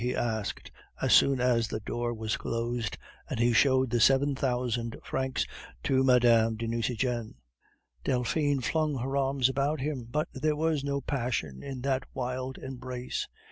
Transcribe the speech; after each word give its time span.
he 0.03 0.15
asked, 0.15 0.71
as 0.99 1.13
soon 1.13 1.39
as 1.39 1.67
the 1.67 1.79
door 1.81 2.11
was 2.11 2.35
closed, 2.35 2.97
and 3.29 3.39
he 3.39 3.53
showed 3.53 3.87
the 3.91 3.99
seven 3.99 4.33
thousand 4.33 4.95
francs 5.03 5.45
to 5.83 6.03
Mme. 6.03 6.55
de 6.57 6.67
Nucingen. 6.67 7.35
Delphine 8.03 8.61
flung 8.61 8.97
her 8.97 9.15
arms 9.15 9.47
about 9.47 9.79
him, 9.79 10.07
but 10.09 10.27
there 10.33 10.55
was 10.55 10.83
no 10.83 11.01
passion 11.01 11.61
in 11.61 11.81
that 11.81 12.01
wild 12.15 12.57
embrace. 12.57 13.27